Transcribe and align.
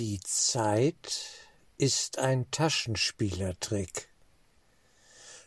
Die 0.00 0.18
Zeit 0.20 1.20
ist 1.76 2.18
ein 2.18 2.50
Taschenspielertrick. 2.50 4.08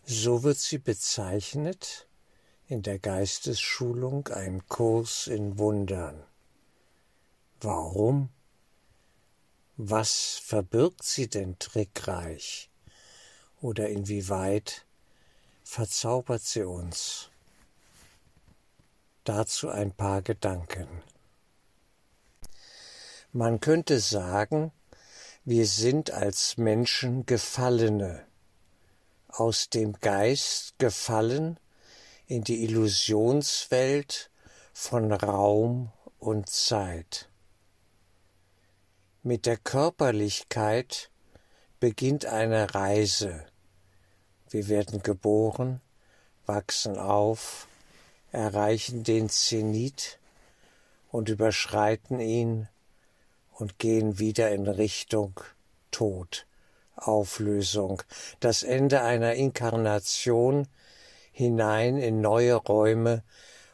So 0.05 0.43
wird 0.43 0.59
sie 0.59 0.77
bezeichnet 0.77 2.07
in 2.67 2.83
der 2.83 2.99
Geistesschulung 2.99 4.27
ein 4.27 4.63
Kurs 4.67 5.25
in 5.25 5.57
Wundern. 5.57 6.23
Warum? 7.61 8.29
Was 9.77 10.39
verbirgt 10.45 11.01
sie 11.01 11.27
denn 11.27 11.57
trickreich? 11.57 12.69
Oder 13.59 13.89
inwieweit 13.89 14.85
verzaubert 15.63 16.43
sie 16.43 16.61
uns? 16.61 17.31
Dazu 19.23 19.69
ein 19.69 19.93
paar 19.93 20.21
Gedanken. 20.21 21.01
Man 23.35 23.59
könnte 23.59 23.99
sagen, 23.99 24.71
wir 25.43 25.65
sind 25.65 26.11
als 26.11 26.57
Menschen 26.57 27.25
Gefallene, 27.25 28.27
aus 29.27 29.69
dem 29.71 29.93
Geist 29.93 30.77
gefallen 30.77 31.59
in 32.27 32.43
die 32.43 32.63
Illusionswelt 32.63 34.29
von 34.71 35.11
Raum 35.11 35.91
und 36.19 36.47
Zeit. 36.47 37.27
Mit 39.23 39.47
der 39.47 39.57
Körperlichkeit 39.57 41.09
beginnt 41.79 42.27
eine 42.27 42.75
Reise. 42.75 43.47
Wir 44.47 44.67
werden 44.67 45.01
geboren, 45.01 45.81
wachsen 46.45 46.99
auf, 46.99 47.67
erreichen 48.31 49.03
den 49.03 49.27
Zenit 49.27 50.19
und 51.09 51.29
überschreiten 51.29 52.19
ihn 52.19 52.69
und 53.53 53.79
gehen 53.79 54.19
wieder 54.19 54.51
in 54.51 54.67
Richtung 54.67 55.39
Tod, 55.91 56.45
Auflösung, 56.95 58.03
das 58.39 58.63
Ende 58.63 59.01
einer 59.01 59.33
Inkarnation 59.33 60.67
hinein 61.31 61.97
in 61.97 62.21
neue 62.21 62.55
Räume 62.55 63.23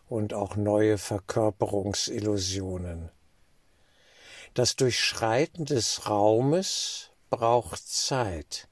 und 0.07 0.33
auch 0.33 0.55
neue 0.55 0.97
Verkörperungsillusionen. 0.97 3.11
Das 4.53 4.75
Durchschreiten 4.75 5.65
des 5.65 6.09
Raumes 6.09 7.11
braucht 7.29 7.87
Zeit. 7.87 8.67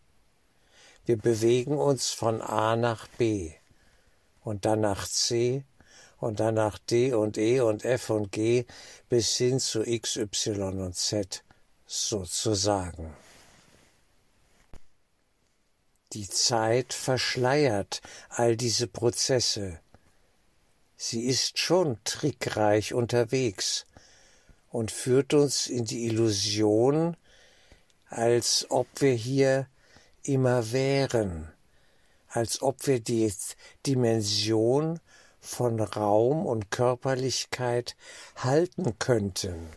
Wir 1.06 1.18
bewegen 1.18 1.78
uns 1.78 2.10
von 2.10 2.42
A 2.42 2.76
nach 2.76 3.08
B 3.08 3.54
und 4.44 4.66
dann 4.66 4.82
nach 4.82 5.08
C 5.08 5.64
und 6.20 6.40
dann 6.40 6.56
nach 6.56 6.80
D 6.80 7.14
und 7.14 7.38
E 7.38 7.62
und 7.62 7.86
F 7.86 8.10
und 8.10 8.32
G 8.32 8.66
bis 9.10 9.36
hin 9.38 9.60
zu 9.60 9.84
X, 9.86 10.18
Y 10.18 10.80
und 10.80 10.96
Z 10.96 11.44
sozusagen. 11.86 13.14
Die 16.14 16.28
Zeit 16.28 16.94
verschleiert 16.94 18.02
all 18.30 18.56
diese 18.56 18.88
Prozesse. 18.88 19.80
Sie 20.96 21.26
ist 21.26 21.60
schon 21.60 21.98
trickreich 22.04 22.94
unterwegs 22.94 23.86
und 24.70 24.92
führt 24.92 25.34
uns 25.34 25.68
in 25.68 25.86
die 25.86 26.06
Illusion, 26.06 27.16
als 28.10 28.66
ob 28.70 28.88
wir 29.00 29.14
hier 29.14 29.68
immer 30.24 30.72
wären, 30.72 31.52
als 32.30 32.62
ob 32.62 32.88
wir 32.88 33.00
die 33.00 33.32
Dimension 33.86 35.00
von 35.40 35.80
Raum 35.80 36.46
und 36.46 36.72
Körperlichkeit 36.72 37.96
halten 38.36 39.00
könnten. 39.00 39.70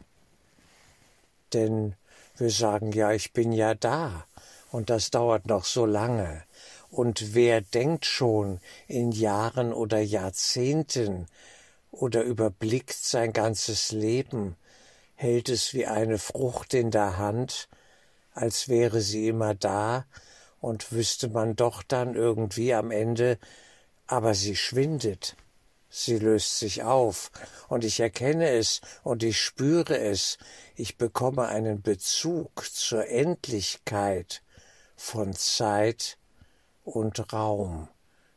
Denn 1.53 1.95
wir 2.37 2.51
sagen 2.51 2.93
ja, 2.93 3.13
ich 3.13 3.33
bin 3.33 3.53
ja 3.53 3.75
da, 3.75 4.25
und 4.73 4.91
das 4.91 5.11
dauert 5.11 5.47
noch 5.47 5.65
so 5.65 5.85
lange. 5.85 6.43
Und 6.91 7.35
wer 7.35 7.61
denkt 7.61 8.05
schon 8.05 8.61
in 8.89 9.13
Jahren 9.13 9.73
oder 9.73 10.01
Jahrzehnten 10.01 11.27
oder 11.91 12.23
überblickt 12.23 12.93
sein 12.93 13.33
ganzes 13.33 13.93
Leben, 13.93 14.57
hält 15.15 15.49
es 15.49 15.75
wie 15.75 15.87
eine 15.87 16.19
Frucht 16.19 16.75
in 16.75 16.91
der 16.91 17.19
Hand, 17.19 17.69
als 18.33 18.69
wäre 18.69 19.01
sie 19.01 19.29
immer 19.29 19.55
da, 19.55 20.05
und 20.61 20.93
wüsste 20.93 21.29
man 21.29 21.57
doch 21.57 21.83
dann 21.83 22.15
irgendwie 22.15 22.75
am 22.75 22.91
Ende, 22.91 23.39
aber 24.07 24.35
sie 24.35 24.57
schwindet, 24.57 25.37
Sie 25.93 26.19
löst 26.19 26.61
sich 26.61 26.85
auf, 26.85 27.33
und 27.69 27.85
ich 27.85 27.99
erkenne 27.99 28.51
es 28.51 28.81
und 29.03 29.25
ich 29.25 29.41
spüre 29.41 29.99
es, 29.99 30.39
ich 30.77 30.97
bekomme 30.97 31.49
einen 31.49 31.83
Bezug 31.83 32.65
zur 32.73 33.09
Endlichkeit 33.09 34.43
von 34.95 35.35
Zeit 35.35 36.17
und 36.85 37.33
Raum, 37.33 37.89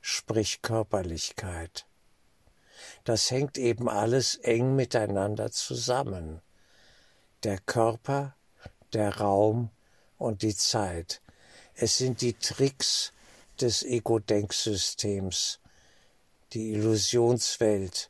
sprich 0.01 0.63
Körperlichkeit. 0.63 1.85
Das 3.03 3.29
hängt 3.29 3.59
eben 3.59 3.87
alles 3.87 4.35
eng 4.35 4.75
miteinander 4.75 5.51
zusammen. 5.51 6.41
Der 7.43 7.59
Körper, 7.59 8.35
der 8.93 9.17
Raum 9.17 9.69
und 10.17 10.41
die 10.41 10.55
Zeit. 10.55 11.21
Es 11.75 11.97
sind 11.97 12.21
die 12.21 12.33
Tricks 12.33 13.13
des 13.59 13.83
Ego-Denksystems, 13.83 15.59
die 16.53 16.71
Illusionswelt, 16.73 18.09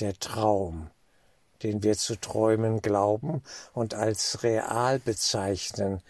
der 0.00 0.18
Traum, 0.18 0.90
den 1.62 1.82
wir 1.82 1.96
zu 1.96 2.16
träumen 2.16 2.82
glauben 2.82 3.42
und 3.72 3.94
als 3.94 4.42
real 4.42 4.98
bezeichnen, 4.98 6.02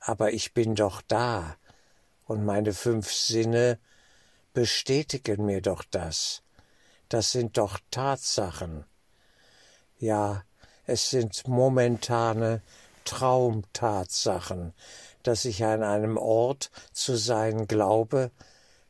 aber 0.00 0.32
ich 0.32 0.54
bin 0.54 0.74
doch 0.74 1.02
da, 1.02 1.56
und 2.26 2.44
meine 2.44 2.74
fünf 2.74 3.10
Sinne 3.12 3.78
bestätigen 4.52 5.46
mir 5.46 5.62
doch 5.62 5.82
das. 5.90 6.42
Das 7.08 7.32
sind 7.32 7.56
doch 7.56 7.78
Tatsachen. 7.90 8.84
Ja, 9.98 10.44
es 10.84 11.08
sind 11.10 11.48
momentane 11.48 12.60
Traumtatsachen, 13.04 14.74
dass 15.22 15.46
ich 15.46 15.64
an 15.64 15.82
einem 15.82 16.18
Ort 16.18 16.70
zu 16.92 17.16
sein 17.16 17.66
glaube, 17.66 18.30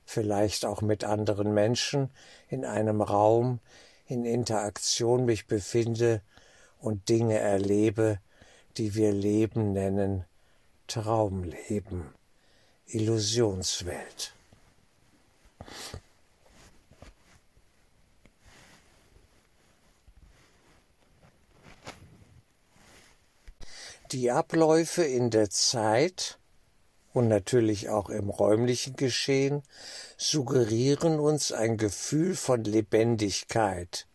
vielleicht 0.09 0.65
auch 0.65 0.81
mit 0.81 1.05
anderen 1.05 1.53
Menschen 1.53 2.09
in 2.49 2.65
einem 2.65 3.03
Raum 3.03 3.61
in 4.07 4.25
Interaktion 4.25 5.27
mich 5.27 5.47
befinde 5.47 6.23
und 6.81 7.11
Dinge 7.11 7.37
erlebe, 7.37 8.19
die 8.79 8.95
wir 8.95 9.13
Leben 9.13 9.75
nennen, 9.75 10.25
Traumleben, 10.87 12.07
Illusionswelt. 12.87 14.33
Die 24.13 24.31
Abläufe 24.31 25.05
in 25.05 25.29
der 25.29 25.51
Zeit 25.51 26.38
und 27.13 27.29
natürlich 27.29 27.89
auch 27.89 28.11
im 28.11 28.29
räumlichen 28.29 28.97
Geschehen 28.97 29.63
suggerieren 30.17 31.19
uns 31.19 31.53
ein 31.53 31.77
Gefühl 31.77 32.35
von 32.35 32.65
Lebendigkeit. 32.65 34.07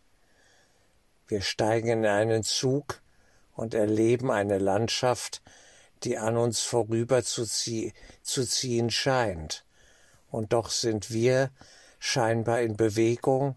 Wir 1.28 1.42
steigen 1.42 1.90
in 1.90 2.06
einen 2.06 2.44
Zug 2.44 3.02
und 3.56 3.74
erleben 3.74 4.32
eine 4.32 4.58
Landschaft, 4.58 5.42
die 6.04 6.18
an 6.18 6.38
uns 6.38 6.62
vorüber 6.62 7.24
zu, 7.24 7.46
zie 7.46 7.94
zu 8.22 8.46
ziehen 8.46 8.92
scheint. 8.92 9.66
Und 10.30 10.54
doch 10.54 10.70
sind 10.70 11.12
wir 11.12 11.52
scheinbar 12.00 12.62
in 12.62 12.76
Bewegung 12.76 13.56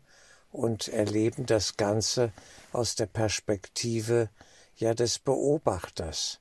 und 0.53 0.89
erleben 0.89 1.47
das 1.47 1.77
Ganze 1.77 2.33
aus 2.73 2.95
der 2.95 3.07
Perspektive 3.07 4.31
ja 4.77 4.95
des 4.95 5.19
Beobachters 5.19 6.41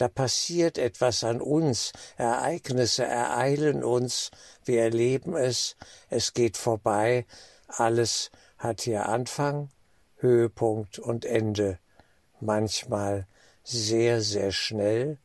da 0.00 0.08
passiert 0.08 0.78
etwas 0.78 1.24
an 1.24 1.42
uns, 1.42 1.92
Ereignisse 2.16 3.04
ereilen 3.04 3.84
uns, 3.84 4.30
wir 4.64 4.80
erleben 4.80 5.36
es, 5.36 5.76
es 6.08 6.32
geht 6.32 6.56
vorbei, 6.56 7.26
alles 7.68 8.30
hat 8.56 8.80
hier 8.80 9.10
Anfang, 9.10 9.68
Höhepunkt 10.16 10.98
und 10.98 11.26
Ende, 11.26 11.78
manchmal 12.40 13.26
sehr, 13.62 14.22
sehr 14.22 14.52
schnell 14.52 15.18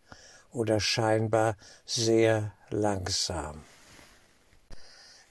oder 0.51 0.81
scheinbar 0.81 1.55
sehr 1.85 2.51
langsam. 2.69 3.63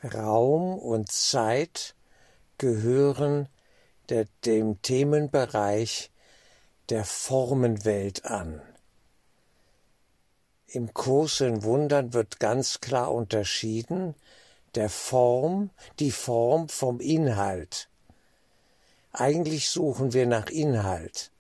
Raum 0.03 0.79
und 0.79 1.13
Zeit 1.13 1.95
gehören 2.57 3.51
der, 4.09 4.27
dem 4.47 4.81
Themenbereich 4.81 6.11
der 6.89 7.05
Formenwelt 7.05 8.25
an. 8.25 8.63
Im 10.75 10.93
Kurs 10.93 11.41
in 11.41 11.63
Wundern 11.63 12.15
wird 12.15 12.41
ganz 12.41 12.81
klar 12.81 13.15
unterschieden 13.15 14.17
der 14.75 14.91
Form, 14.91 15.71
die 16.01 16.11
Form 16.11 16.69
vom 16.69 16.99
Inhalt. 16.99 17.89
Eigentlich 19.13 19.69
suchen 19.69 20.13
wir 20.13 20.27
nach 20.27 20.51
Inhalt, 20.51 21.31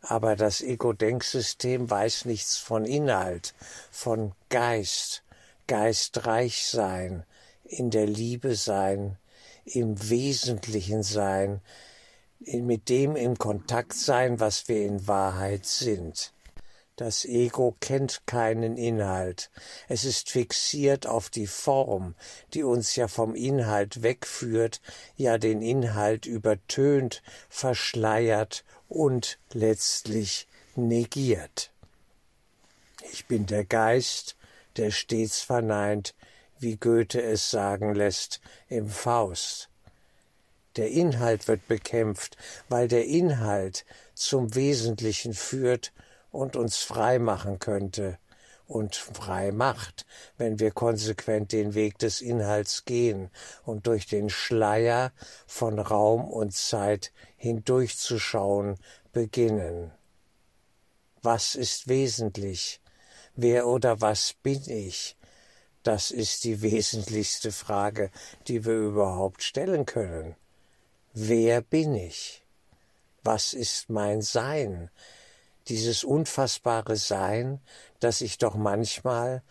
Aber 0.00 0.36
das 0.36 0.62
Ego-Denksystem 0.62 1.90
weiß 1.90 2.24
nichts 2.24 2.56
von 2.56 2.86
Inhalt, 2.86 3.52
von 3.90 4.32
Geist, 4.48 5.22
geistreich 5.66 6.66
sein, 6.66 7.26
in 7.64 7.90
der 7.90 8.06
Liebe 8.06 8.54
sein, 8.54 9.18
im 9.66 10.08
Wesentlichen 10.08 11.02
sein, 11.02 11.60
mit 12.40 12.88
dem 12.88 13.16
in 13.16 13.36
Kontakt 13.36 13.92
sein, 13.92 14.40
was 14.40 14.66
wir 14.66 14.86
in 14.86 15.06
Wahrheit 15.06 15.66
sind. 15.66 16.32
Das 16.96 17.24
Ego 17.24 17.74
kennt 17.80 18.26
keinen 18.26 18.76
Inhalt. 18.76 19.50
Es 19.88 20.04
ist 20.04 20.30
fixiert 20.30 21.06
auf 21.06 21.30
die 21.30 21.46
Form, 21.46 22.14
die 22.52 22.62
uns 22.62 22.96
ja 22.96 23.08
vom 23.08 23.34
Inhalt 23.34 24.02
wegführt, 24.02 24.82
ja 25.16 25.38
den 25.38 25.62
Inhalt 25.62 26.26
übertönt, 26.26 27.22
verschleiert 27.48 28.64
und 28.88 29.38
letztlich 29.52 30.46
negiert. 30.76 31.70
Ich 33.10 33.26
bin 33.26 33.46
der 33.46 33.64
Geist, 33.64 34.36
der 34.76 34.90
stets 34.90 35.40
verneint, 35.40 36.14
wie 36.58 36.76
Goethe 36.76 37.22
es 37.22 37.50
sagen 37.50 37.94
lässt 37.94 38.40
im 38.68 38.88
Faust. 38.88 39.70
Der 40.76 40.90
Inhalt 40.90 41.48
wird 41.48 41.66
bekämpft, 41.68 42.36
weil 42.68 42.88
der 42.88 43.06
Inhalt 43.06 43.84
zum 44.14 44.54
Wesentlichen 44.54 45.34
führt 45.34 45.92
und 46.32 46.56
uns 46.56 46.78
frei 46.78 47.20
machen 47.20 47.60
könnte 47.60 48.18
und 48.66 48.96
frei 48.96 49.52
macht, 49.52 50.06
wenn 50.38 50.58
wir 50.58 50.70
konsequent 50.70 51.52
den 51.52 51.74
Weg 51.74 51.98
des 51.98 52.20
Inhalts 52.20 52.84
gehen 52.84 53.30
und 53.64 53.86
durch 53.86 54.06
den 54.06 54.30
Schleier 54.30 55.12
von 55.46 55.78
Raum 55.78 56.28
und 56.28 56.54
Zeit 56.54 57.12
hindurchzuschauen 57.36 58.78
beginnen. 59.12 59.92
Was 61.20 61.54
ist 61.54 61.86
wesentlich? 61.86 62.80
Wer 63.36 63.66
oder 63.66 64.00
was 64.00 64.34
bin 64.42 64.62
ich? 64.68 65.16
Das 65.82 66.10
ist 66.10 66.44
die 66.44 66.62
wesentlichste 66.62 67.52
Frage, 67.52 68.10
die 68.48 68.64
wir 68.64 68.74
überhaupt 68.74 69.42
stellen 69.42 69.84
können. 69.84 70.34
Wer 71.12 71.60
bin 71.60 71.94
ich? 71.94 72.42
Was 73.22 73.52
ist 73.52 73.90
mein 73.90 74.22
Sein? 74.22 74.90
Dieses 75.68 76.04
unfassbare 76.04 76.96
Sein, 76.96 77.60
das 78.00 78.20
ich 78.20 78.38
doch 78.38 78.54
manchmal, 78.54 79.42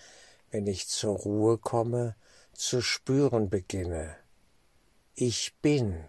wenn 0.51 0.67
ich 0.67 0.87
zur 0.87 1.17
Ruhe 1.17 1.57
komme, 1.57 2.15
zu 2.53 2.81
spüren 2.81 3.49
beginne. 3.49 4.15
Ich 5.15 5.53
bin. 5.61 6.03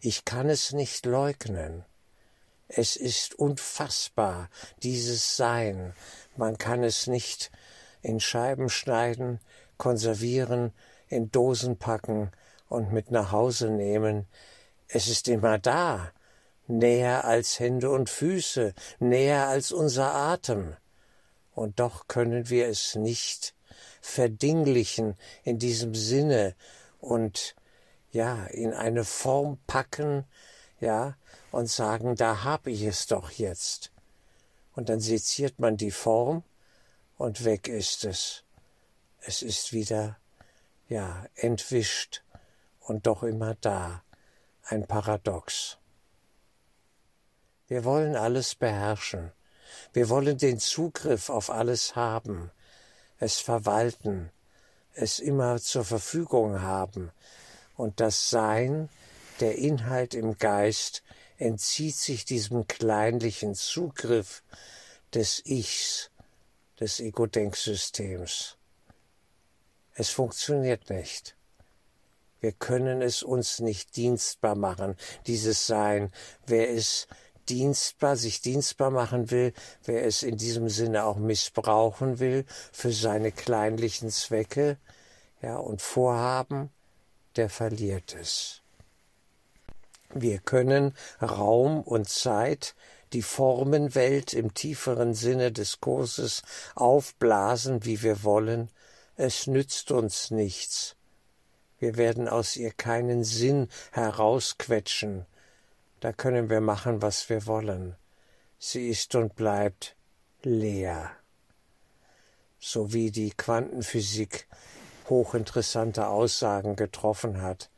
Ich 0.00 0.24
kann 0.24 0.48
es 0.48 0.72
nicht 0.72 1.06
leugnen. 1.06 1.84
Es 2.68 2.96
ist 2.96 3.34
unfassbar, 3.38 4.48
dieses 4.82 5.36
Sein. 5.36 5.94
Man 6.36 6.58
kann 6.58 6.82
es 6.82 7.06
nicht 7.06 7.50
in 8.02 8.20
Scheiben 8.20 8.68
schneiden, 8.68 9.40
konservieren, 9.78 10.72
in 11.08 11.30
Dosen 11.30 11.78
packen 11.78 12.30
und 12.68 12.92
mit 12.92 13.10
nach 13.10 13.32
Hause 13.32 13.70
nehmen. 13.70 14.26
Es 14.88 15.08
ist 15.08 15.28
immer 15.28 15.58
da, 15.58 16.12
näher 16.68 17.24
als 17.24 17.60
Hände 17.60 17.90
und 17.90 18.10
Füße, 18.10 18.74
näher 18.98 19.48
als 19.48 19.72
unser 19.72 20.14
Atem. 20.14 20.76
Und 21.54 21.80
doch 21.80 22.08
können 22.08 22.50
wir 22.50 22.68
es 22.68 22.94
nicht 22.94 23.54
verdinglichen 24.00 25.16
in 25.42 25.58
diesem 25.58 25.94
Sinne 25.94 26.54
und 27.00 27.56
ja, 28.12 28.44
in 28.46 28.72
eine 28.72 29.04
Form 29.04 29.58
packen, 29.66 30.24
ja, 30.80 31.16
und 31.50 31.68
sagen, 31.68 32.16
da 32.16 32.44
hab 32.44 32.66
ich 32.66 32.82
es 32.82 33.06
doch 33.06 33.30
jetzt. 33.30 33.92
Und 34.74 34.88
dann 34.88 35.00
seziert 35.00 35.58
man 35.58 35.76
die 35.76 35.90
Form 35.90 36.44
und 37.16 37.44
weg 37.44 37.68
ist 37.68 38.04
es. 38.04 38.44
Es 39.20 39.42
ist 39.42 39.72
wieder, 39.72 40.18
ja, 40.88 41.26
entwischt 41.34 42.22
und 42.80 43.06
doch 43.06 43.22
immer 43.22 43.54
da 43.54 44.02
ein 44.62 44.86
Paradox. 44.86 45.78
Wir 47.68 47.84
wollen 47.84 48.16
alles 48.16 48.54
beherrschen. 48.54 49.32
Wir 49.92 50.08
wollen 50.08 50.38
den 50.38 50.58
Zugriff 50.60 51.30
auf 51.30 51.50
alles 51.50 51.96
haben, 51.96 52.50
es 53.18 53.38
verwalten, 53.38 54.30
es 54.94 55.18
immer 55.18 55.58
zur 55.60 55.84
Verfügung 55.84 56.62
haben. 56.62 57.10
Und 57.76 58.00
das 58.00 58.30
Sein, 58.30 58.88
der 59.40 59.56
Inhalt 59.56 60.14
im 60.14 60.38
Geist, 60.38 61.02
entzieht 61.38 61.96
sich 61.96 62.24
diesem 62.24 62.66
kleinlichen 62.66 63.54
Zugriff 63.54 64.42
des 65.12 65.44
Ichs, 65.44 66.10
des 66.80 67.00
Ego-Denksystems. 67.00 68.56
Es 69.94 70.10
funktioniert 70.10 70.90
nicht. 70.90 71.36
Wir 72.40 72.52
können 72.52 73.02
es 73.02 73.22
uns 73.22 73.60
nicht 73.60 73.96
dienstbar 73.96 74.54
machen, 74.54 74.96
dieses 75.26 75.66
Sein. 75.66 76.12
Wer 76.46 76.70
es 76.70 77.08
dienstbar, 77.48 78.16
sich 78.16 78.40
dienstbar 78.40 78.90
machen 78.90 79.30
will, 79.30 79.52
wer 79.84 80.04
es 80.04 80.22
in 80.22 80.36
diesem 80.36 80.68
Sinne 80.68 81.04
auch 81.04 81.16
missbrauchen 81.16 82.18
will 82.18 82.44
für 82.72 82.92
seine 82.92 83.32
kleinlichen 83.32 84.10
Zwecke, 84.10 84.78
ja, 85.42 85.56
und 85.56 85.82
Vorhaben, 85.82 86.70
der 87.36 87.48
verliert 87.48 88.14
es. 88.14 88.62
Wir 90.14 90.38
können 90.38 90.94
Raum 91.20 91.82
und 91.82 92.08
Zeit, 92.08 92.74
die 93.12 93.22
Formenwelt 93.22 94.32
im 94.32 94.54
tieferen 94.54 95.14
Sinne 95.14 95.52
des 95.52 95.80
Kurses 95.80 96.42
aufblasen, 96.74 97.84
wie 97.84 98.02
wir 98.02 98.24
wollen, 98.24 98.70
es 99.16 99.46
nützt 99.46 99.90
uns 99.90 100.30
nichts. 100.30 100.96
Wir 101.78 101.96
werden 101.96 102.28
aus 102.28 102.56
ihr 102.56 102.72
keinen 102.72 103.24
Sinn 103.24 103.68
herausquetschen. 103.92 105.26
Da 106.06 106.12
können 106.12 106.50
wir 106.50 106.60
machen, 106.60 107.02
was 107.02 107.28
wir 107.30 107.48
wollen. 107.48 107.96
Sie 108.60 108.90
ist 108.90 109.16
und 109.16 109.34
bleibt 109.34 109.96
leer. 110.44 111.10
So 112.60 112.92
wie 112.92 113.10
die 113.10 113.30
Quantenphysik 113.30 114.46
hochinteressante 115.08 116.06
Aussagen 116.06 116.76
getroffen 116.76 117.42
hat, 117.42 117.70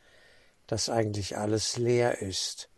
dass 0.67 0.91
eigentlich 0.91 1.39
alles 1.39 1.79
leer 1.79 2.21
ist, 2.21 2.69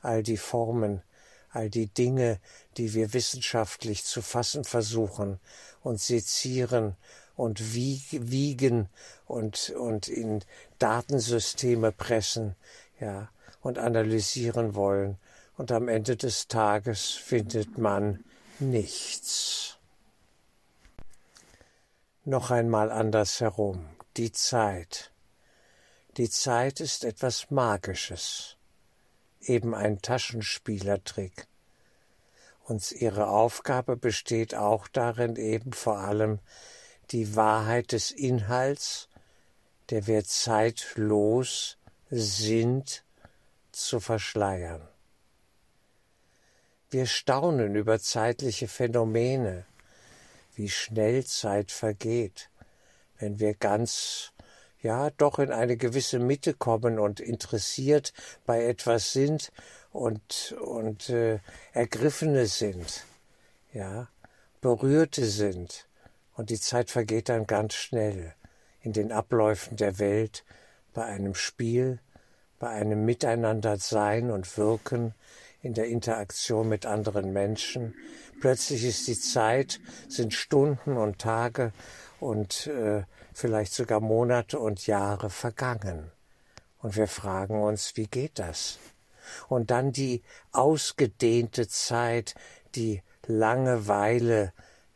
all 0.00 0.22
die 0.22 0.38
Formen, 0.38 1.02
all 1.50 1.68
die 1.68 1.88
Dinge, 1.88 2.40
die 2.78 2.94
wir 2.94 3.12
wissenschaftlich 3.12 4.04
zu 4.04 4.22
fassen 4.22 4.64
versuchen 4.64 5.38
und 5.82 6.00
sezieren 6.00 6.96
und 7.36 7.74
wiegen 7.74 8.88
und, 9.26 9.68
und 9.68 10.08
in 10.08 10.42
Datensysteme 10.78 11.92
pressen, 11.92 12.56
ja, 12.98 13.28
und 13.64 13.78
analysieren 13.78 14.74
wollen. 14.74 15.18
Und 15.56 15.72
am 15.72 15.88
Ende 15.88 16.16
des 16.16 16.48
Tages 16.48 17.10
findet 17.10 17.78
man 17.78 18.22
nichts. 18.60 19.78
Noch 22.24 22.50
einmal 22.50 22.92
andersherum. 22.92 23.88
Die 24.16 24.32
Zeit. 24.32 25.12
Die 26.16 26.30
Zeit 26.30 26.78
ist 26.78 27.04
etwas 27.04 27.50
Magisches, 27.50 28.56
eben 29.40 29.74
ein 29.74 30.00
Taschenspielertrick. 30.00 31.46
Und 32.64 32.92
ihre 32.92 33.28
Aufgabe 33.28 33.96
besteht 33.96 34.54
auch 34.54 34.88
darin, 34.88 35.36
eben 35.36 35.72
vor 35.72 35.98
allem 35.98 36.38
die 37.10 37.34
Wahrheit 37.34 37.92
des 37.92 38.10
Inhalts, 38.10 39.08
der 39.90 40.06
wir 40.06 40.24
zeitlos 40.24 41.78
sind, 42.10 43.03
zu 43.74 44.00
verschleiern. 44.00 44.86
Wir 46.90 47.06
staunen 47.06 47.74
über 47.74 47.98
zeitliche 47.98 48.68
Phänomene, 48.68 49.66
wie 50.54 50.68
schnell 50.68 51.24
Zeit 51.24 51.72
vergeht, 51.72 52.50
wenn 53.18 53.40
wir 53.40 53.54
ganz 53.54 54.32
ja 54.80 55.10
doch 55.10 55.38
in 55.38 55.50
eine 55.50 55.76
gewisse 55.76 56.18
Mitte 56.18 56.54
kommen 56.54 56.98
und 56.98 57.18
interessiert 57.18 58.12
bei 58.46 58.64
etwas 58.64 59.12
sind 59.12 59.50
und 59.90 60.54
und 60.60 61.08
äh, 61.08 61.40
ergriffene 61.72 62.46
sind, 62.46 63.04
ja, 63.72 64.08
berührte 64.60 65.24
sind 65.24 65.88
und 66.34 66.50
die 66.50 66.60
Zeit 66.60 66.90
vergeht 66.90 67.28
dann 67.28 67.46
ganz 67.46 67.74
schnell 67.74 68.34
in 68.82 68.92
den 68.92 69.10
Abläufen 69.10 69.76
der 69.76 69.98
Welt, 69.98 70.44
bei 70.92 71.04
einem 71.04 71.34
Spiel, 71.34 71.98
bei 72.58 72.68
einem 72.68 73.04
Miteinander 73.04 73.76
sein 73.78 74.30
und 74.30 74.56
wirken, 74.56 75.14
in 75.62 75.72
der 75.72 75.86
Interaktion 75.86 76.68
mit 76.68 76.84
anderen 76.84 77.32
Menschen. 77.32 77.94
Plötzlich 78.40 78.84
ist 78.84 79.08
die 79.08 79.18
Zeit, 79.18 79.80
sind 80.08 80.34
Stunden 80.34 80.98
und 80.98 81.18
Tage 81.18 81.72
und 82.20 82.66
äh, 82.66 83.04
vielleicht 83.32 83.72
sogar 83.72 84.00
Monate 84.00 84.58
und 84.58 84.86
Jahre 84.86 85.30
vergangen. 85.30 86.10
Und 86.82 86.96
wir 86.96 87.08
fragen 87.08 87.62
uns, 87.62 87.96
wie 87.96 88.06
geht 88.06 88.38
das? 88.38 88.78
und 89.48 89.70
dann 89.70 89.92
die 89.92 90.22
ausgedehnte 90.52 91.68
Zeit, 91.68 92.34
die 92.74 93.02
Langeweile, 93.26 94.52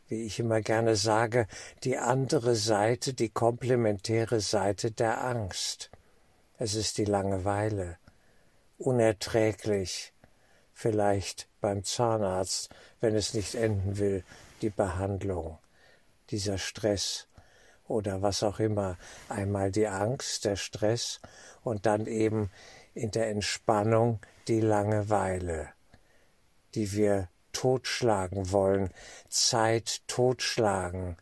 wie 0.07 0.23
ich 0.23 0.39
immer 0.39 0.61
gerne 0.61 0.95
sage, 0.95 1.47
die 1.83 1.97
andere 1.97 2.55
Seite, 2.55 3.13
die 3.13 3.29
komplementäre 3.29 4.39
Seite 4.39 4.91
der 4.91 5.23
Angst. 5.23 5.91
Es 6.61 6.75
ist 6.75 6.97
die 6.97 7.05
Langeweile, 7.05 7.97
unerträglich, 8.77 10.11
vielleicht 10.73 11.47
beim 11.61 11.85
Zahnarzt, 11.85 12.69
wenn 12.99 13.15
es 13.15 13.33
nicht 13.33 13.55
enden 13.55 13.97
will, 13.97 14.25
die 14.61 14.69
Behandlung, 14.69 15.57
dieser 16.31 16.57
Stress 16.57 17.27
oder 17.87 18.21
was 18.21 18.43
auch 18.43 18.59
immer, 18.59 18.97
einmal 19.29 19.71
die 19.71 19.87
Angst, 19.87 20.43
der 20.43 20.57
Stress 20.57 21.21
und 21.63 21.85
dann 21.85 22.07
eben 22.07 22.51
in 22.93 23.11
der 23.11 23.29
Entspannung 23.29 24.19
die 24.49 24.59
Langeweile, 24.59 25.69
die 26.75 26.91
wir 26.91 27.29
totschlagen 27.53 28.51
wollen, 28.51 28.89
Zeit 29.29 30.01
totschlagen. 30.07 31.15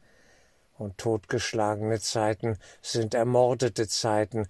Und 0.80 1.00
totgeschlagene 1.00 2.00
Zeiten 2.00 2.60
sind 2.84 3.16
ermordete 3.16 3.88
Zeiten, 3.88 4.48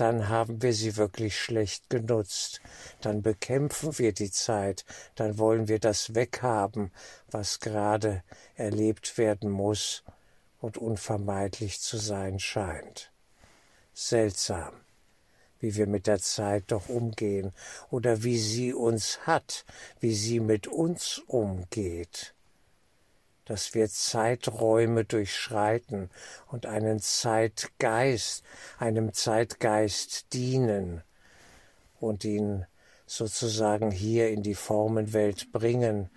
dann 0.00 0.28
haben 0.28 0.62
wir 0.62 0.72
sie 0.72 0.96
wirklich 0.96 1.38
schlecht 1.38 1.90
genutzt. 1.90 2.60
Dann 3.00 3.22
bekämpfen 3.22 3.98
wir 3.98 4.12
die 4.12 4.30
Zeit, 4.30 4.84
dann 5.14 5.38
wollen 5.38 5.68
wir 5.68 5.78
das 5.78 6.14
weghaben, 6.14 6.90
was 7.30 7.60
gerade 7.60 8.22
erlebt 8.56 9.18
werden 9.18 9.50
muss 9.50 10.02
und 10.60 10.78
unvermeidlich 10.78 11.80
zu 11.80 11.98
sein 11.98 12.38
scheint. 12.38 13.12
Seltsam 13.92 14.72
wie 15.60 15.76
wir 15.76 15.86
mit 15.86 16.06
der 16.06 16.18
Zeit 16.18 16.64
doch 16.68 16.88
umgehen 16.88 17.52
oder 17.90 18.22
wie 18.22 18.38
sie 18.38 18.72
uns 18.72 19.20
hat, 19.26 19.64
wie 20.00 20.14
sie 20.14 20.40
mit 20.40 20.66
uns 20.66 21.18
umgeht, 21.26 22.34
dass 23.50 23.74
wir 23.74 23.88
Zeiträume 23.88 25.04
durchschreiten 25.04 26.08
und 26.46 26.66
einen 26.66 27.00
Zeitgeist, 27.00 28.44
einem 28.78 29.12
Zeitgeist 29.12 30.32
dienen 30.32 31.02
und 31.98 32.24
ihn 32.24 32.64
sozusagen 33.06 33.90
hier 33.90 34.30
in 34.30 34.44
die 34.44 34.54
Formenwelt 34.54 35.50
bringen, 35.50 36.10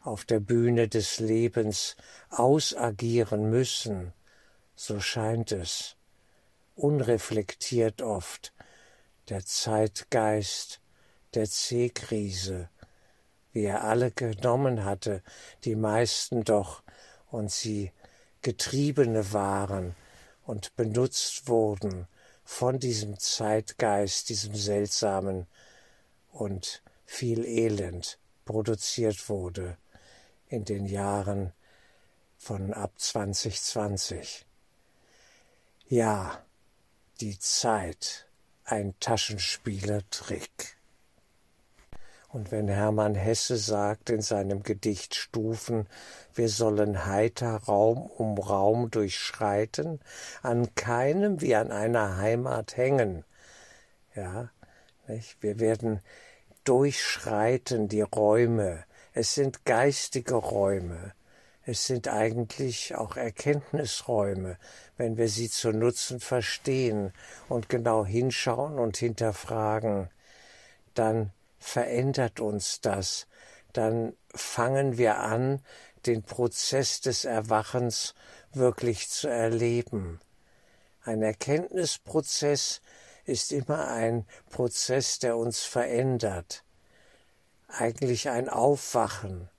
auf 0.00 0.24
der 0.24 0.40
Bühne 0.40 0.88
des 0.88 1.20
Lebens 1.20 1.94
ausagieren 2.30 3.50
müssen, 3.50 4.14
so 4.74 4.98
scheint 4.98 5.52
es, 5.52 5.94
unreflektiert 6.74 8.00
oft, 8.00 8.54
der 9.28 9.44
Zeitgeist 9.44 10.80
der 11.34 11.50
C-Krise, 11.50 12.70
wie 13.52 13.64
er 13.64 13.84
alle 13.84 14.10
genommen 14.10 14.84
hatte, 14.84 15.22
die 15.64 15.76
meisten 15.76 16.44
doch, 16.44 16.82
und 17.30 17.50
sie 17.50 17.92
Getriebene 18.42 19.32
waren 19.32 19.94
und 20.46 20.74
benutzt 20.76 21.48
wurden 21.48 22.06
von 22.44 22.78
diesem 22.78 23.18
Zeitgeist, 23.18 24.30
diesem 24.30 24.54
seltsamen 24.54 25.46
und 26.32 26.82
viel 27.04 27.44
Elend 27.44 28.18
produziert 28.46 29.28
wurde 29.28 29.76
in 30.48 30.64
den 30.64 30.86
Jahren 30.86 31.52
von 32.38 32.72
ab 32.72 32.92
2020. 32.96 34.46
Ja, 35.88 36.42
die 37.20 37.38
Zeit 37.38 38.26
ein 38.64 38.94
Taschenspielertrick. 39.00 40.77
Und 42.30 42.52
wenn 42.52 42.68
Hermann 42.68 43.14
Hesse 43.14 43.56
sagt 43.56 44.10
in 44.10 44.20
seinem 44.20 44.62
Gedicht 44.62 45.14
Stufen, 45.14 45.86
wir 46.34 46.50
sollen 46.50 47.06
heiter 47.06 47.56
Raum 47.56 48.02
um 48.02 48.36
Raum 48.36 48.90
durchschreiten, 48.90 50.00
an 50.42 50.74
keinem 50.74 51.40
wie 51.40 51.54
an 51.54 51.72
einer 51.72 52.18
Heimat 52.18 52.76
hängen. 52.76 53.24
Ja, 54.14 54.50
nicht? 55.06 55.42
wir 55.42 55.58
werden 55.58 56.00
durchschreiten 56.64 57.88
die 57.88 58.02
Räume. 58.02 58.84
Es 59.14 59.34
sind 59.34 59.64
geistige 59.64 60.34
Räume. 60.34 61.14
Es 61.64 61.86
sind 61.86 62.08
eigentlich 62.08 62.94
auch 62.94 63.16
Erkenntnisräume, 63.16 64.58
wenn 64.98 65.16
wir 65.16 65.28
sie 65.28 65.48
zu 65.48 65.70
nutzen 65.70 66.20
verstehen 66.20 67.12
und 67.48 67.70
genau 67.70 68.04
hinschauen 68.04 68.78
und 68.78 68.98
hinterfragen, 68.98 70.10
dann 70.94 71.30
verändert 71.68 72.40
uns 72.40 72.80
das, 72.80 73.26
dann 73.72 74.14
fangen 74.34 74.98
wir 74.98 75.18
an, 75.18 75.62
den 76.06 76.22
Prozess 76.22 77.00
des 77.00 77.24
Erwachens 77.24 78.14
wirklich 78.52 79.08
zu 79.08 79.28
erleben. 79.28 80.20
Ein 81.02 81.22
Erkenntnisprozess 81.22 82.80
ist 83.24 83.52
immer 83.52 83.88
ein 83.88 84.26
Prozess, 84.50 85.18
der 85.18 85.36
uns 85.36 85.64
verändert, 85.64 86.64
eigentlich 87.68 88.30
ein 88.30 88.48
Aufwachen, 88.48 89.50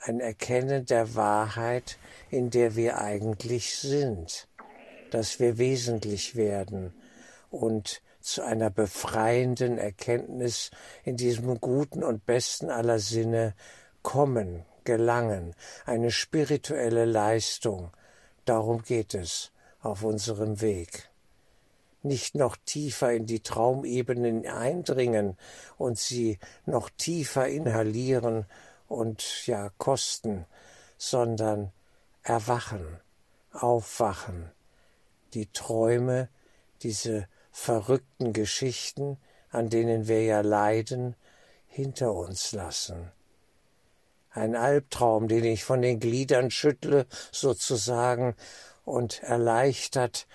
ein 0.00 0.20
Erkennen 0.20 0.86
der 0.86 1.14
Wahrheit, 1.14 1.98
in 2.30 2.50
der 2.50 2.74
wir 2.74 2.98
eigentlich 2.98 3.78
sind, 3.78 4.48
dass 5.10 5.38
wir 5.38 5.58
wesentlich 5.58 6.34
werden. 6.34 6.92
Und 7.50 8.02
zu 8.26 8.42
einer 8.42 8.70
befreienden 8.70 9.78
Erkenntnis 9.78 10.72
in 11.04 11.16
diesem 11.16 11.60
guten 11.60 12.02
und 12.02 12.26
besten 12.26 12.70
aller 12.70 12.98
Sinne 12.98 13.54
kommen, 14.02 14.64
gelangen, 14.82 15.54
eine 15.84 16.10
spirituelle 16.10 17.04
Leistung. 17.04 17.92
Darum 18.44 18.82
geht 18.82 19.14
es 19.14 19.52
auf 19.80 20.02
unserem 20.02 20.60
Weg. 20.60 21.08
Nicht 22.02 22.34
noch 22.34 22.56
tiefer 22.64 23.12
in 23.12 23.26
die 23.26 23.44
Traumebenen 23.44 24.44
eindringen 24.44 25.36
und 25.78 25.96
sie 25.96 26.40
noch 26.64 26.90
tiefer 26.90 27.46
inhalieren 27.46 28.46
und 28.88 29.46
ja 29.46 29.70
kosten, 29.78 30.46
sondern 30.98 31.70
erwachen, 32.24 33.00
aufwachen, 33.52 34.50
die 35.32 35.46
Träume, 35.52 36.28
diese 36.82 37.28
verrückten 37.56 38.34
Geschichten, 38.34 39.16
an 39.50 39.70
denen 39.70 40.08
wir 40.08 40.22
ja 40.22 40.42
leiden, 40.42 41.16
hinter 41.66 42.12
uns 42.12 42.52
lassen. 42.52 43.10
Ein 44.30 44.54
Albtraum, 44.54 45.26
den 45.26 45.44
ich 45.44 45.64
von 45.64 45.80
den 45.80 45.98
Gliedern 45.98 46.50
schüttle, 46.50 47.06
sozusagen, 47.32 48.36
und 48.84 49.22
erleichtert, 49.22 50.28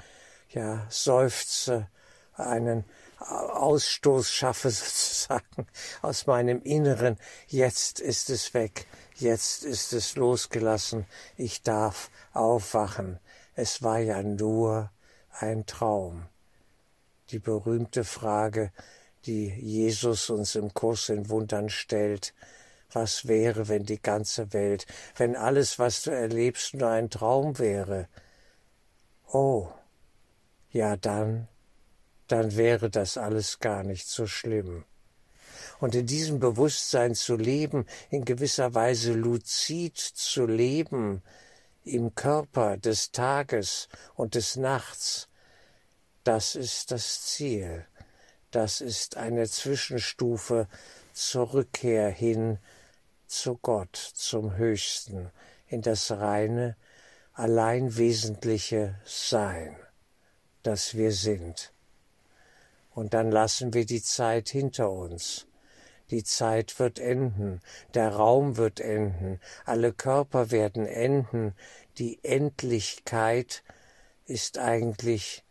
ja, 0.49 0.87
seufze, 0.89 1.87
einen 2.33 2.85
Ausstoß 3.19 4.29
schaffe 4.29 4.71
sozusagen 4.71 5.67
aus 6.01 6.25
meinem 6.25 6.63
Inneren. 6.63 7.17
Jetzt 7.47 7.99
ist 7.99 8.31
es 8.31 8.55
weg, 8.55 8.87
jetzt 9.15 9.63
ist 9.63 9.93
es 9.93 10.15
losgelassen, 10.15 11.05
ich 11.37 11.61
darf 11.61 12.09
aufwachen. 12.33 13.19
Es 13.55 13.83
war 13.83 13.99
ja 13.99 14.23
nur 14.23 14.89
ein 15.29 15.67
Traum. 15.67 16.30
Die 17.31 17.39
berühmte 17.39 18.03
Frage, 18.03 18.71
die 19.25 19.47
Jesus 19.47 20.29
uns 20.29 20.55
im 20.55 20.73
Kurs 20.73 21.09
in 21.09 21.29
Wundern 21.29 21.69
stellt, 21.69 22.33
was 22.91 23.27
wäre, 23.27 23.67
wenn 23.67 23.85
die 23.85 24.01
ganze 24.01 24.53
Welt, 24.53 24.85
wenn 25.15 25.35
alles, 25.35 25.79
was 25.79 26.03
du 26.03 26.11
erlebst, 26.11 26.73
nur 26.73 26.89
ein 26.89 27.09
Traum 27.09 27.57
wäre? 27.57 28.07
Oh, 29.31 29.69
ja 30.71 30.97
dann 30.97 31.47
dann 32.31 32.55
wäre 32.55 32.89
das 32.89 33.17
alles 33.17 33.59
gar 33.59 33.83
nicht 33.83 34.07
so 34.07 34.25
schlimm. 34.25 34.85
Und 35.79 35.95
in 35.95 36.05
diesem 36.05 36.39
Bewusstsein 36.39 37.13
zu 37.13 37.35
leben, 37.35 37.85
in 38.09 38.23
gewisser 38.23 38.73
Weise 38.73 39.13
luzid 39.13 39.97
zu 39.97 40.45
leben, 40.45 41.21
im 41.83 42.15
Körper 42.15 42.77
des 42.77 43.11
Tages 43.11 43.89
und 44.15 44.35
des 44.35 44.55
Nachts, 44.55 45.27
das 46.23 46.55
ist 46.55 46.91
das 46.91 47.25
Ziel, 47.25 47.85
das 48.51 48.81
ist 48.81 49.17
eine 49.17 49.47
Zwischenstufe 49.47 50.67
zur 51.13 51.53
Rückkehr 51.53 52.09
hin 52.09 52.59
zu 53.27 53.57
Gott, 53.57 53.95
zum 53.95 54.55
Höchsten, 54.57 55.31
in 55.67 55.81
das 55.81 56.11
reine, 56.11 56.75
allein 57.33 57.97
wesentliche 57.97 58.99
Sein, 59.05 59.75
das 60.63 60.95
wir 60.95 61.11
sind. 61.11 61.73
Und 62.91 63.13
dann 63.13 63.31
lassen 63.31 63.73
wir 63.73 63.85
die 63.85 64.03
Zeit 64.03 64.49
hinter 64.49 64.91
uns. 64.91 65.47
Die 66.09 66.25
Zeit 66.25 66.77
wird 66.77 66.99
enden, 66.99 67.61
der 67.93 68.09
Raum 68.09 68.57
wird 68.57 68.81
enden, 68.81 69.39
alle 69.63 69.93
Körper 69.93 70.51
werden 70.51 70.85
enden, 70.85 71.55
die 71.97 72.21
Endlichkeit 72.21 73.63
ist 74.25 74.57
eigentlich 74.57 75.45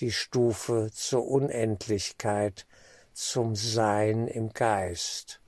die 0.00 0.12
Stufe 0.12 0.90
zur 0.92 1.26
Unendlichkeit, 1.26 2.66
zum 3.12 3.56
Sein 3.56 4.28
im 4.28 4.52
Geist. 4.52 5.40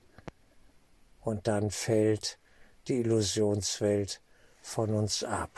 Und 1.21 1.47
dann 1.47 1.69
fällt 1.69 2.39
die 2.87 2.99
Illusionswelt 2.99 4.21
von 4.61 4.93
uns 4.93 5.23
ab. 5.23 5.51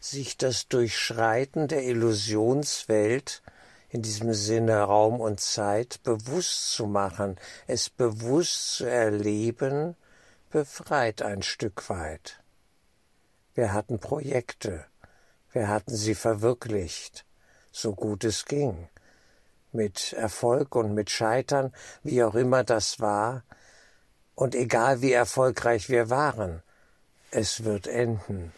Sich 0.00 0.36
das 0.36 0.68
Durchschreiten 0.68 1.66
der 1.66 1.82
Illusionswelt 1.82 3.42
in 3.88 4.02
diesem 4.02 4.34
Sinne 4.34 4.82
Raum 4.82 5.20
und 5.20 5.40
Zeit 5.40 6.00
bewusst 6.04 6.72
zu 6.72 6.86
machen, 6.86 7.36
es 7.66 7.90
bewusst 7.90 8.76
zu 8.76 8.84
erleben, 8.84 9.96
befreit 10.50 11.22
ein 11.22 11.42
Stück 11.42 11.88
weit. 11.88 12.40
Wir 13.54 13.72
hatten 13.72 13.98
Projekte, 13.98 14.86
wir 15.58 15.66
hatten 15.66 15.96
sie 15.96 16.14
verwirklicht, 16.14 17.26
so 17.72 17.92
gut 17.92 18.22
es 18.22 18.44
ging. 18.44 18.88
Mit 19.72 20.12
Erfolg 20.12 20.76
und 20.76 20.94
mit 20.94 21.10
Scheitern, 21.10 21.72
wie 22.04 22.22
auch 22.22 22.36
immer 22.36 22.62
das 22.62 23.00
war, 23.00 23.42
und 24.36 24.54
egal 24.54 25.02
wie 25.02 25.10
erfolgreich 25.10 25.88
wir 25.88 26.10
waren, 26.10 26.62
es 27.32 27.64
wird 27.64 27.88
enden. 27.88 28.52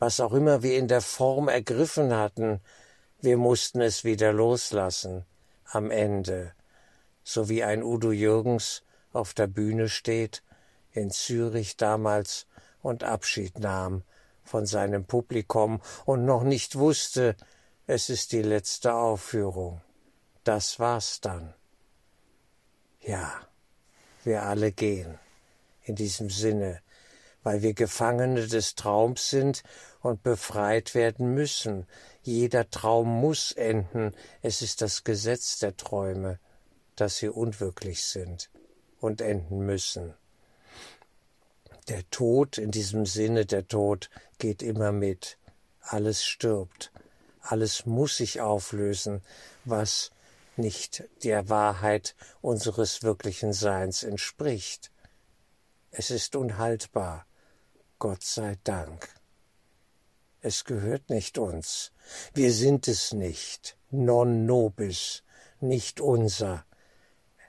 Was 0.00 0.18
auch 0.18 0.32
immer 0.32 0.64
wir 0.64 0.76
in 0.76 0.88
der 0.88 1.00
Form 1.00 1.46
ergriffen 1.46 2.12
hatten, 2.12 2.60
wir 3.20 3.36
mussten 3.36 3.80
es 3.80 4.02
wieder 4.02 4.32
loslassen 4.32 5.24
am 5.70 5.92
Ende, 5.92 6.54
so 7.22 7.48
wie 7.48 7.62
ein 7.62 7.84
Udo 7.84 8.10
Jürgens 8.10 8.82
auf 9.12 9.32
der 9.32 9.46
Bühne 9.46 9.88
steht, 9.88 10.42
in 10.90 11.12
Zürich 11.12 11.76
damals, 11.76 12.46
und 12.82 13.04
Abschied 13.04 13.60
nahm 13.60 14.02
von 14.46 14.64
seinem 14.64 15.04
Publikum 15.04 15.82
und 16.06 16.24
noch 16.24 16.44
nicht 16.44 16.76
wusste, 16.76 17.36
es 17.86 18.08
ist 18.08 18.32
die 18.32 18.42
letzte 18.42 18.94
Aufführung 18.94 19.82
das 20.46 20.78
war's 20.78 21.20
dann. 21.20 21.54
Ja, 23.00 23.48
wir 24.22 24.44
alle 24.44 24.70
gehen 24.70 25.18
in 25.82 25.96
diesem 25.96 26.30
Sinne, 26.30 26.80
weil 27.42 27.62
wir 27.62 27.74
Gefangene 27.74 28.46
des 28.46 28.76
Traums 28.76 29.28
sind 29.28 29.64
und 30.00 30.22
befreit 30.22 30.94
werden 30.94 31.34
müssen. 31.34 31.86
Jeder 32.22 32.70
Traum 32.70 33.08
muss 33.08 33.52
enden. 33.52 34.14
Es 34.40 34.62
ist 34.62 34.82
das 34.82 35.02
Gesetz 35.02 35.58
der 35.58 35.76
Träume, 35.76 36.38
dass 36.94 37.16
sie 37.16 37.28
unwirklich 37.28 38.04
sind 38.04 38.50
und 39.00 39.20
enden 39.20 39.66
müssen. 39.66 40.14
Der 41.88 42.08
Tod, 42.10 42.58
in 42.58 42.70
diesem 42.70 43.06
Sinne 43.06 43.46
der 43.46 43.68
Tod, 43.68 44.10
geht 44.38 44.62
immer 44.62 44.92
mit. 44.92 45.38
Alles 45.80 46.24
stirbt. 46.24 46.90
Alles 47.40 47.86
muss 47.86 48.16
sich 48.16 48.40
auflösen, 48.40 49.22
was 49.64 50.10
nicht 50.56 51.04
der 51.22 51.48
Wahrheit 51.48 52.16
unseres 52.40 53.02
wirklichen 53.02 53.52
Seins 53.52 54.02
entspricht. 54.02 54.90
Es 55.90 56.10
ist 56.10 56.34
unhaltbar, 56.34 57.26
Gott 57.98 58.24
sei 58.24 58.58
Dank. 58.64 59.08
Es 60.40 60.64
gehört 60.64 61.08
nicht 61.08 61.38
uns, 61.38 61.92
wir 62.34 62.52
sind 62.52 62.88
es 62.88 63.12
nicht, 63.12 63.76
non 63.90 64.44
nobis, 64.44 65.22
nicht 65.60 66.00
unser. 66.00 66.64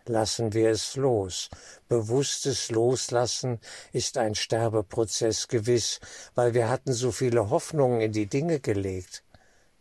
Lassen 0.07 0.53
wir 0.53 0.71
es 0.71 0.95
los. 0.95 1.49
Bewusstes 1.87 2.71
Loslassen 2.71 3.59
ist 3.91 4.17
ein 4.17 4.35
Sterbeprozess 4.35 5.47
gewiss, 5.47 5.99
weil 6.33 6.53
wir 6.53 6.69
hatten 6.69 6.93
so 6.93 7.11
viele 7.11 7.49
Hoffnungen 7.49 8.01
in 8.01 8.11
die 8.11 8.27
Dinge 8.27 8.59
gelegt. 8.59 9.23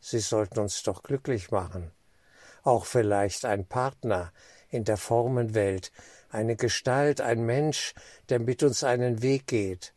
Sie 0.00 0.21
sollten 0.21 0.59
uns 0.61 0.83
doch 0.83 1.02
glücklich 1.02 1.50
machen 1.50 1.92
auch 2.66 2.85
vielleicht 2.85 3.45
ein 3.45 3.64
Partner 3.64 4.33
in 4.68 4.85
der 4.85 4.97
Formenwelt, 4.97 5.92
eine 6.30 6.56
Gestalt, 6.56 7.21
ein 7.21 7.47
Mensch, 7.47 7.95
der 8.28 8.40
mit 8.40 8.62
uns 8.62 8.83
einen 8.83 9.23
Weg 9.23 9.47
geht. 9.47 9.95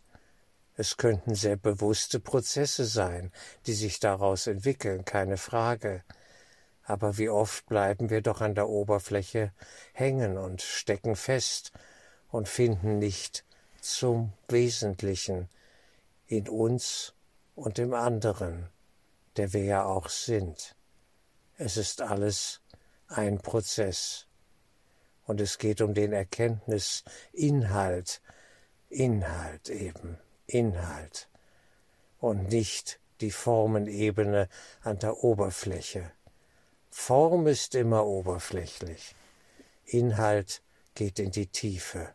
Es 0.76 0.96
könnten 0.96 1.36
sehr 1.36 1.58
bewusste 1.58 2.20
Prozesse 2.20 2.86
sein, 2.86 3.32
die 3.66 3.74
sich 3.74 4.00
daraus 4.00 4.48
entwickeln, 4.48 5.04
keine 5.04 5.38
Frage. 5.38 6.04
Aber 6.90 7.18
wie 7.20 7.30
oft 7.30 7.68
bleiben 7.68 8.10
wir 8.10 8.22
doch 8.22 8.42
an 8.42 8.56
der 8.56 8.68
Oberfläche 8.68 9.54
hängen 9.94 10.40
und 10.40 10.64
stecken 10.64 11.16
fest 11.16 11.72
und 12.32 12.50
finden 12.50 12.98
nicht 12.98 13.46
zum 13.80 14.34
Wesentlichen 14.48 15.50
in 16.26 16.50
uns 16.50 17.14
und 17.54 17.78
im 17.78 17.94
anderen, 17.94 18.70
der 19.38 19.54
wir 19.54 19.66
ja 19.66 19.86
auch 19.86 20.10
sind. 20.10 20.76
Es 21.58 21.78
ist 21.78 22.02
alles 22.02 22.62
ein 23.08 23.38
Prozess. 23.38 24.26
Und 25.28 25.42
es 25.42 25.60
geht 25.60 25.82
um 25.82 25.94
den 25.94 26.12
Erkenntnisinhalt, 26.12 28.20
Inhalt 28.90 29.70
eben, 29.70 30.18
Inhalt 30.48 31.30
und 32.20 32.50
nicht 32.50 33.00
die 33.22 33.30
Formenebene 33.30 34.50
an 34.82 34.98
der 34.98 35.24
Oberfläche. 35.24 36.12
Form 36.90 37.48
ist 37.48 37.76
immer 37.76 38.06
oberflächlich. 38.06 39.16
Inhalt 39.86 40.62
geht 40.96 41.20
in 41.20 41.32
die 41.32 41.48
Tiefe. 41.48 42.14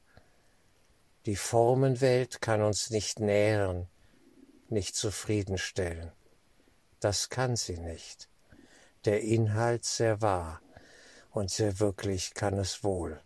Die 1.27 1.37
Formenwelt 1.37 2.43
kann 2.43 2.63
uns 2.63 2.91
nicht 2.91 3.21
nähren, 3.21 3.89
nicht 4.69 4.95
zufriedenstellen. 4.95 6.13
Das 7.01 7.29
kann 7.29 7.57
sie 7.57 7.79
nicht 7.79 8.29
der 9.05 9.21
Inhalt 9.21 9.85
sehr 9.85 10.23
wahr 10.23 10.61
und 11.31 11.51
sehr 11.51 11.79
wirklich 11.81 12.35
kann 12.35 12.59
es 12.59 12.85
wohl. 12.85 13.21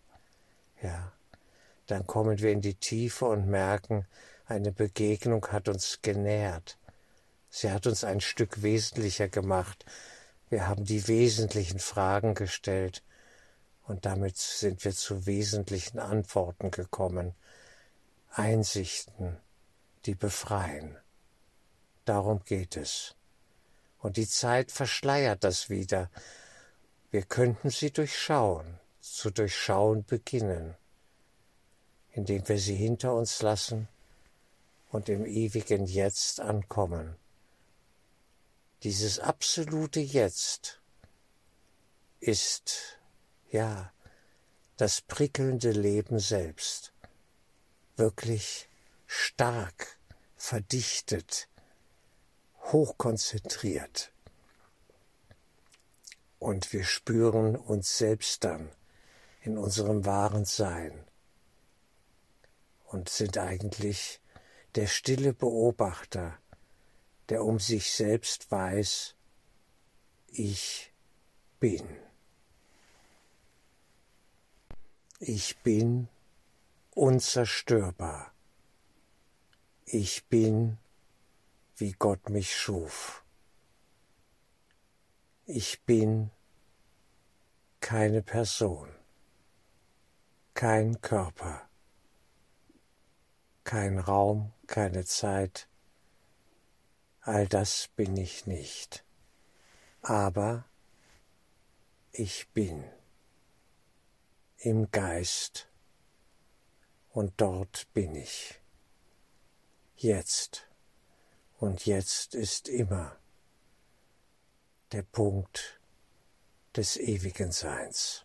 Ja, 0.82 1.12
dann 1.86 2.06
kommen 2.06 2.38
wir 2.38 2.50
in 2.50 2.60
die 2.60 2.74
Tiefe 2.74 3.26
und 3.26 3.46
merken, 3.46 4.06
eine 4.46 4.72
Begegnung 4.72 5.46
hat 5.48 5.68
uns 5.68 6.00
genährt. 6.02 6.78
Sie 7.50 7.70
hat 7.70 7.86
uns 7.86 8.04
ein 8.04 8.20
Stück 8.20 8.62
wesentlicher 8.62 9.28
gemacht. 9.28 9.84
Wir 10.50 10.66
haben 10.66 10.84
die 10.84 11.06
wesentlichen 11.08 11.78
Fragen 11.78 12.34
gestellt 12.34 13.02
und 13.86 14.06
damit 14.06 14.36
sind 14.36 14.84
wir 14.84 14.92
zu 14.92 15.26
wesentlichen 15.26 15.98
Antworten 15.98 16.70
gekommen. 16.70 17.34
Einsichten, 18.30 19.36
die 20.06 20.14
befreien. 20.14 20.96
Darum 22.04 22.42
geht 22.44 22.76
es 22.76 23.14
und 23.98 24.16
die 24.16 24.28
Zeit 24.28 24.72
verschleiert 24.72 25.44
das 25.44 25.70
wieder. 25.70 26.10
Wir 27.10 27.22
könnten 27.22 27.70
sie 27.70 27.90
durchschauen, 27.90 28.78
zu 29.00 29.30
durchschauen 29.30 30.04
beginnen, 30.04 30.74
indem 32.12 32.46
wir 32.48 32.58
sie 32.58 32.76
hinter 32.76 33.14
uns 33.14 33.42
lassen 33.42 33.88
und 34.90 35.08
im 35.08 35.26
ewigen 35.26 35.86
Jetzt 35.86 36.40
ankommen. 36.40 37.16
Dieses 38.84 39.18
absolute 39.18 39.98
Jetzt 39.98 40.80
ist, 42.20 43.00
ja, 43.50 43.92
das 44.76 45.00
prickelnde 45.00 45.72
Leben 45.72 46.20
selbst, 46.20 46.92
wirklich 47.96 48.68
stark, 49.06 49.98
verdichtet, 50.36 51.48
hochkonzentriert. 52.72 54.12
Und 56.38 56.72
wir 56.72 56.84
spüren 56.84 57.56
uns 57.56 57.98
selbst 57.98 58.44
dann 58.44 58.70
in 59.40 59.58
unserem 59.58 60.04
wahren 60.04 60.44
Sein 60.44 61.04
und 62.84 63.08
sind 63.08 63.38
eigentlich 63.38 64.20
der 64.76 64.86
stille 64.86 65.32
Beobachter, 65.32 66.38
der 67.28 67.44
um 67.44 67.58
sich 67.58 67.92
selbst 67.92 68.50
weiß, 68.50 69.14
ich 70.28 70.92
bin. 71.60 71.84
Ich 75.20 75.58
bin 75.58 76.08
unzerstörbar. 76.94 78.32
Ich 79.84 80.26
bin 80.26 80.78
wie 81.76 81.92
Gott 81.92 82.28
mich 82.28 82.56
schuf. 82.56 83.24
Ich 85.46 85.82
bin 85.84 86.30
keine 87.80 88.22
Person, 88.22 88.88
kein 90.54 91.00
Körper, 91.00 91.68
kein 93.64 93.98
Raum, 93.98 94.52
keine 94.66 95.04
Zeit, 95.04 95.67
all 97.28 97.46
das 97.46 97.88
bin 97.88 98.16
ich 98.16 98.46
nicht. 98.46 99.04
Aber 100.00 100.64
ich 102.10 102.48
bin 102.54 102.82
im 104.56 104.90
Geist 104.90 105.68
und 107.10 107.34
dort 107.36 107.92
bin 107.92 108.14
ich. 108.14 108.62
Jetzt 109.94 110.68
und 111.58 111.84
jetzt 111.84 112.34
ist 112.34 112.68
immer 112.68 113.14
der 114.92 115.02
Punkt 115.02 115.80
des 116.76 116.96
ewigen 116.96 117.52
Seins. 117.52 118.24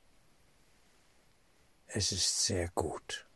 Es 1.87 2.13
ist 2.13 2.45
sehr 2.45 2.69
gut. 2.69 3.27